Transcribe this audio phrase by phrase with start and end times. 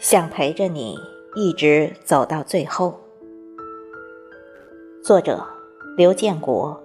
[0.00, 0.98] 想陪着你
[1.34, 2.98] 一直走到最后。
[5.04, 5.46] 作者：
[5.94, 6.82] 刘建国，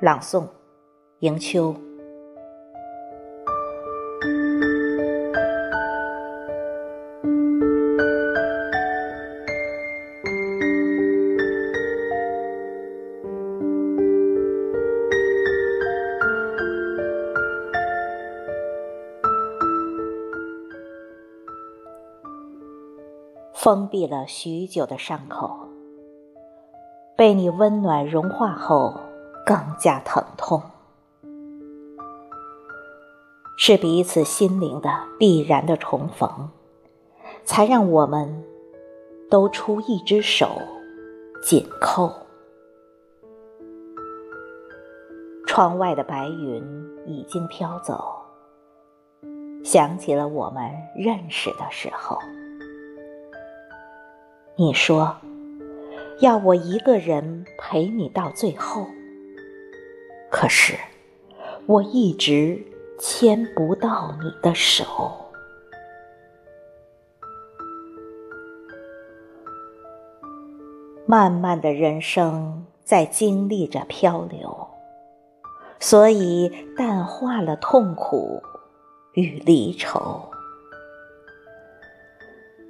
[0.00, 0.46] 朗诵：
[1.18, 1.76] 迎秋。
[23.62, 25.54] 封闭了许久的伤口，
[27.14, 28.98] 被你温暖融化后，
[29.44, 30.62] 更加疼痛。
[33.58, 34.88] 是彼此心灵的
[35.18, 36.48] 必然的重逢，
[37.44, 38.42] 才让我们
[39.28, 40.48] 都出一只手
[41.42, 42.10] 紧扣。
[45.46, 46.64] 窗外的白云
[47.04, 48.22] 已经飘走，
[49.62, 50.62] 想起了我们
[50.96, 52.18] 认识的时候。
[54.60, 55.16] 你说
[56.20, 58.86] 要我一个人陪你到最后，
[60.30, 60.74] 可是
[61.64, 62.62] 我一直
[62.98, 64.84] 牵不到你的手。
[71.06, 74.68] 漫漫的人生在经历着漂流，
[75.78, 78.42] 所以淡化了痛苦
[79.14, 80.30] 与离愁，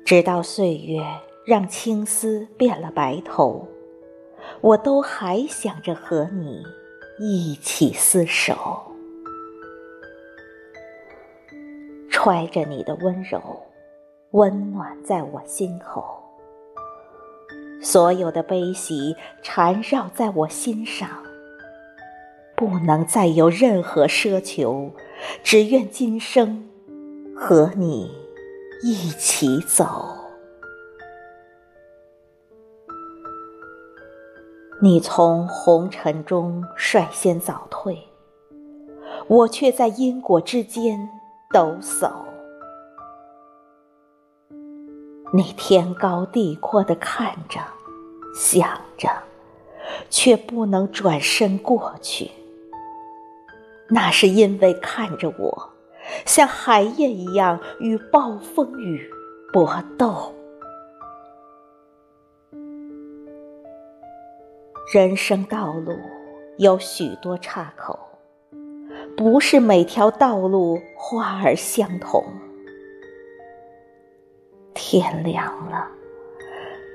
[0.05, 1.03] 直到岁月。
[1.45, 3.67] 让青丝变了白头，
[4.61, 6.63] 我都还想着和你
[7.19, 8.93] 一起厮守，
[12.11, 13.41] 揣着你的温柔，
[14.33, 16.05] 温暖在我心口。
[17.83, 21.09] 所有的悲喜缠绕在我心上，
[22.55, 24.91] 不能再有任何奢求，
[25.43, 26.69] 只愿今生
[27.35, 28.15] 和你
[28.83, 30.20] 一起走。
[34.83, 38.03] 你从红尘中率先早退，
[39.27, 41.07] 我却在因果之间
[41.53, 42.11] 抖擞。
[45.35, 47.61] 你天高地阔的看着，
[48.35, 49.11] 想着，
[50.09, 52.31] 却不能转身过去。
[53.91, 55.69] 那是因为看着我，
[56.25, 59.11] 像海燕一样与暴风雨
[59.53, 60.35] 搏斗。
[64.93, 65.97] 人生道路
[66.59, 67.97] 有许多岔口，
[69.17, 72.25] 不是每条道路花儿相同。
[74.75, 75.87] 天凉了，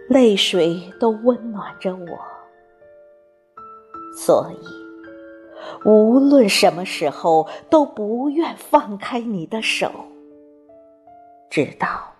[0.10, 2.20] 泪水都温暖着我，
[4.18, 9.90] 所以无论什么时候都不愿放开你的手，
[11.50, 12.14] 直到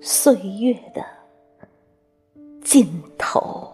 [0.00, 1.04] 岁月的
[2.60, 3.70] 尽头。